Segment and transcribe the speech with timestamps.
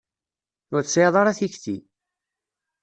[0.75, 1.77] Ur tesɛiḍ ara tikti.